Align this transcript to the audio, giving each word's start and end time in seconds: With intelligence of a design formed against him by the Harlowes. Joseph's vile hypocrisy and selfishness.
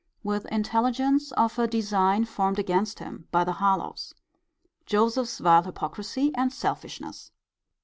With 0.23 0.47
intelligence 0.47 1.31
of 1.33 1.59
a 1.59 1.67
design 1.67 2.25
formed 2.25 2.57
against 2.57 2.97
him 2.97 3.27
by 3.29 3.43
the 3.43 3.51
Harlowes. 3.51 4.15
Joseph's 4.87 5.37
vile 5.37 5.61
hypocrisy 5.61 6.31
and 6.33 6.51
selfishness. 6.51 7.31